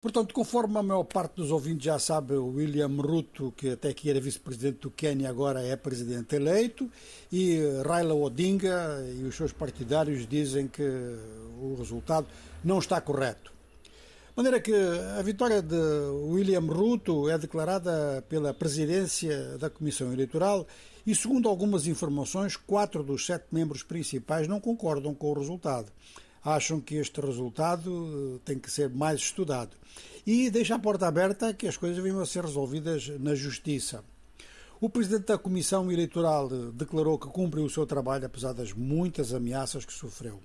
Portanto, 0.00 0.32
conforme 0.32 0.78
a 0.78 0.82
maior 0.82 1.04
parte 1.04 1.34
dos 1.34 1.50
ouvintes 1.50 1.84
já 1.84 1.98
sabe, 1.98 2.32
o 2.32 2.54
William 2.54 2.88
Ruto, 2.88 3.52
que 3.54 3.68
até 3.68 3.90
aqui 3.90 4.08
era 4.08 4.18
vice-presidente 4.18 4.78
do 4.78 4.90
Quênia, 4.90 5.28
agora 5.28 5.60
é 5.60 5.76
presidente 5.76 6.34
eleito, 6.34 6.90
e 7.30 7.58
Raila 7.86 8.14
Odinga 8.14 9.06
e 9.14 9.24
os 9.24 9.34
seus 9.34 9.52
partidários 9.52 10.26
dizem 10.26 10.66
que 10.66 10.82
o 11.60 11.74
resultado 11.78 12.26
não 12.64 12.78
está 12.78 12.98
correto. 12.98 13.52
De 13.84 14.36
maneira 14.36 14.58
que 14.58 14.72
a 15.18 15.20
vitória 15.20 15.60
de 15.60 15.76
William 15.76 16.60
Ruto 16.60 17.28
é 17.28 17.36
declarada 17.36 18.24
pela 18.26 18.54
presidência 18.54 19.58
da 19.58 19.68
Comissão 19.68 20.10
Eleitoral 20.14 20.66
e, 21.06 21.14
segundo 21.14 21.46
algumas 21.46 21.86
informações, 21.86 22.56
quatro 22.56 23.02
dos 23.02 23.26
sete 23.26 23.48
membros 23.52 23.82
principais 23.82 24.48
não 24.48 24.60
concordam 24.60 25.14
com 25.14 25.30
o 25.30 25.38
resultado 25.38 25.92
acham 26.44 26.80
que 26.80 26.96
este 26.96 27.20
resultado 27.20 28.36
eh, 28.36 28.40
tem 28.44 28.58
que 28.58 28.70
ser 28.70 28.88
mais 28.90 29.20
estudado. 29.20 29.76
E 30.26 30.50
deixa 30.50 30.74
a 30.74 30.78
porta 30.78 31.06
aberta 31.06 31.52
que 31.54 31.66
as 31.66 31.76
coisas 31.76 32.02
venham 32.02 32.20
a 32.20 32.26
ser 32.26 32.44
resolvidas 32.44 33.08
na 33.20 33.34
Justiça. 33.34 34.04
O 34.80 34.88
presidente 34.88 35.26
da 35.26 35.38
Comissão 35.38 35.90
Eleitoral 35.92 36.48
eh, 36.50 36.70
declarou 36.72 37.18
que 37.18 37.28
cumpriu 37.28 37.64
o 37.64 37.70
seu 37.70 37.86
trabalho, 37.86 38.26
apesar 38.26 38.52
das 38.52 38.72
muitas 38.72 39.34
ameaças 39.34 39.84
que 39.84 39.92
sofreu. 39.92 40.40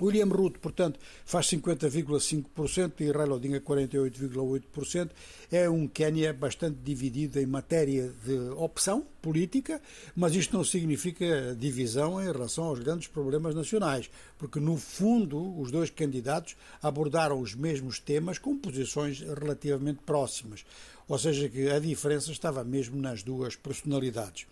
William 0.00 0.26
Ruto, 0.26 0.58
portanto, 0.58 0.98
faz 1.24 1.46
50,5% 1.46 3.00
e 3.00 3.10
Raila 3.10 3.36
Odinga 3.36 3.60
48,8%. 3.60 5.10
É 5.50 5.68
um 5.68 5.86
Quênia 5.86 6.32
bastante 6.32 6.78
dividido 6.82 7.38
em 7.38 7.46
matéria 7.46 8.12
de 8.24 8.38
opção 8.56 9.06
política, 9.20 9.80
mas 10.16 10.34
isto 10.34 10.56
não 10.56 10.64
significa 10.64 11.54
divisão 11.58 12.20
em 12.20 12.30
relação 12.30 12.64
aos 12.64 12.78
grandes 12.78 13.06
problemas 13.06 13.54
nacionais, 13.54 14.10
porque 14.38 14.58
no 14.58 14.76
fundo 14.76 15.60
os 15.60 15.70
dois 15.70 15.90
candidatos 15.90 16.56
abordaram 16.82 17.40
os 17.40 17.54
mesmos 17.54 17.98
temas 17.98 18.38
com 18.38 18.56
posições 18.56 19.20
relativamente 19.20 20.00
próximas, 20.04 20.64
ou 21.06 21.18
seja, 21.18 21.48
que 21.48 21.68
a 21.70 21.78
diferença 21.78 22.32
estava 22.32 22.64
mesmo 22.64 23.00
nas 23.00 23.22
duas 23.22 23.54
personalidades. 23.54 24.46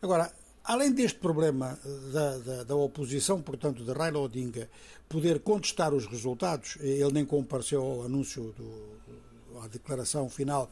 Agora, 0.00 0.32
Além 0.64 0.92
deste 0.92 1.18
problema 1.18 1.78
eh, 1.84 2.12
da, 2.12 2.38
da, 2.38 2.64
da, 2.64 2.74
oposição, 2.74 3.42
portanto, 3.42 3.84
de 3.84 3.92
Raila 3.92 4.18
Odinga, 4.18 4.70
poder 5.08 5.40
contestar 5.40 5.92
os 5.92 6.06
resultados, 6.06 6.78
ele 6.80 7.12
nem 7.12 7.24
compareceu 7.24 7.82
ao 7.82 8.02
anúncio, 8.04 8.54
do, 8.56 9.60
à 9.60 9.68
declaração 9.68 10.28
final 10.30 10.70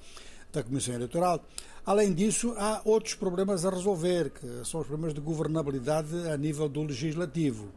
da 0.51 0.63
Comissão 0.63 0.95
Eleitoral. 0.95 1.45
Além 1.85 2.15
disso, 2.15 2.55
há 2.57 2.81
outros 2.85 3.15
problemas 3.15 3.67
a 3.67 3.71
resolver, 3.71 4.31
que 4.31 4.47
são 4.65 4.81
os 4.81 4.87
problemas 4.87 5.13
de 5.13 5.21
governabilidade 5.21 6.17
a 6.29 6.37
nível 6.39 6.69
do 6.71 6.83
legislativo. 6.83 7.69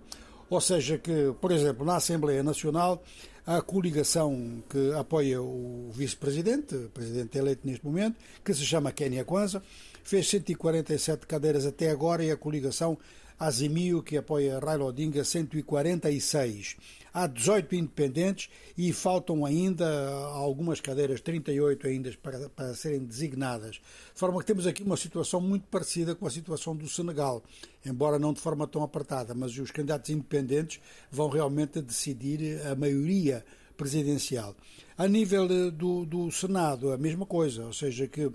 Ou 0.49 0.61
seja, 0.61 0.97
que, 0.97 1.33
por 1.41 1.51
exemplo, 1.51 1.85
na 1.85 1.95
Assembleia 1.95 2.43
Nacional, 2.43 3.03
a 3.45 3.61
coligação 3.61 4.63
que 4.69 4.91
apoia 4.93 5.41
o 5.41 5.89
vice-presidente, 5.93 6.75
presidente 6.93 7.37
eleito 7.37 7.61
neste 7.65 7.85
momento, 7.85 8.15
que 8.43 8.53
se 8.53 8.65
chama 8.65 8.91
Kenya 8.91 9.23
Kwanza, 9.23 9.61
fez 10.03 10.27
147 10.29 11.25
cadeiras 11.27 11.65
até 11.65 11.89
agora 11.89 12.23
e 12.23 12.31
a 12.31 12.37
coligação 12.37 12.97
Azimio, 13.39 14.02
que 14.02 14.17
apoia 14.17 14.59
Raila 14.59 14.86
Odinga, 14.86 15.23
146. 15.23 16.78
Há 17.14 17.28
18 17.28 17.75
independentes 17.75 18.50
e 18.77 18.92
faltam 18.92 19.45
ainda 19.45 19.88
algumas 20.33 20.81
cadeiras, 20.81 21.22
38 21.22 21.88
ainda 21.88 22.11
para, 22.22 22.50
para 22.50 22.73
serem 22.73 23.05
designadas. 23.05 23.75
De 23.75 24.19
forma 24.19 24.39
que 24.39 24.45
temos 24.45 24.67
aqui 24.67 24.83
uma 24.83 24.97
situação 24.97 25.39
muito 25.39 25.64
parecida 25.67 26.14
com 26.14 26.27
a 26.27 26.31
situação 26.31 26.75
do 26.75 26.88
Senegal, 26.89 27.44
embora 27.86 28.19
não 28.19 28.33
de 28.33 28.42
forma 28.42 28.67
tão 28.67 28.83
apertada, 28.83 29.33
mas 29.33 29.58
os 29.58 29.72
candidatos 29.72 30.09
independentes 30.09 30.81
vão 31.11 31.30
realmente 31.30 31.81
decidir 31.81 32.66
a 32.67 32.75
maioria 32.75 33.45
presidencial. 33.77 34.55
A 34.97 35.08
nível 35.08 35.72
do, 35.72 36.05
do 36.05 36.31
Senado, 36.31 36.92
a 36.92 36.97
mesma 36.97 37.25
coisa, 37.25 37.66
ou 37.66 37.73
seja, 37.73 38.08
que 38.08 38.31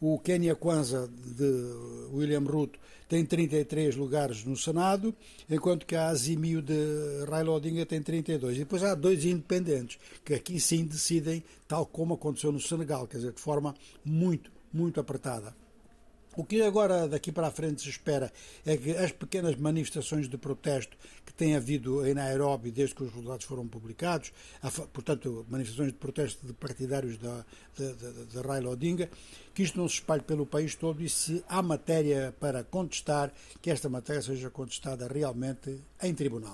o 0.00 0.18
Kenya 0.18 0.54
Kwanza 0.54 1.08
de 1.08 2.03
William 2.14 2.40
Ruto 2.40 2.78
tem 3.08 3.24
33 3.24 3.96
lugares 3.96 4.44
no 4.44 4.56
Senado, 4.56 5.14
enquanto 5.48 5.86
que 5.86 5.94
a 5.94 6.08
Azimio 6.08 6.62
de 6.62 7.24
Raila 7.28 7.52
Odinga 7.52 7.84
tem 7.84 8.02
32. 8.02 8.56
E 8.56 8.60
depois 8.60 8.82
há 8.82 8.94
dois 8.94 9.24
independentes, 9.24 9.98
que 10.24 10.34
aqui 10.34 10.58
sim 10.58 10.84
decidem, 10.84 11.44
tal 11.68 11.86
como 11.86 12.14
aconteceu 12.14 12.50
no 12.50 12.60
Senegal, 12.60 13.06
quer 13.06 13.18
dizer, 13.18 13.32
de 13.32 13.40
forma 13.40 13.74
muito, 14.04 14.50
muito 14.72 14.98
apertada. 15.00 15.54
O 16.36 16.44
que 16.44 16.62
agora 16.62 17.06
daqui 17.06 17.30
para 17.30 17.46
a 17.46 17.50
frente 17.50 17.82
se 17.82 17.88
espera 17.88 18.32
é 18.66 18.76
que 18.76 18.90
as 18.90 19.12
pequenas 19.12 19.54
manifestações 19.56 20.28
de 20.28 20.36
protesto 20.36 20.96
que 21.24 21.32
tem 21.32 21.54
havido 21.54 22.06
em 22.06 22.12
Nairobi 22.12 22.70
desde 22.72 22.94
que 22.94 23.04
os 23.04 23.10
resultados 23.10 23.46
foram 23.46 23.68
publicados, 23.68 24.32
portanto, 24.92 25.46
manifestações 25.48 25.92
de 25.92 25.98
protesto 25.98 26.44
de 26.44 26.52
partidários 26.52 27.18
da, 27.18 27.44
da, 28.34 28.42
Raila 28.42 28.70
Odinga, 28.70 29.08
que 29.54 29.62
isto 29.62 29.78
não 29.78 29.88
se 29.88 29.94
espalhe 29.94 30.22
pelo 30.22 30.44
país 30.44 30.74
todo 30.74 31.02
e 31.02 31.08
se 31.08 31.44
há 31.48 31.62
matéria 31.62 32.34
para 32.40 32.64
contestar, 32.64 33.32
que 33.62 33.70
esta 33.70 33.88
matéria 33.88 34.20
seja 34.20 34.50
contestada 34.50 35.06
realmente 35.06 35.80
em 36.02 36.14
tribunal. 36.14 36.52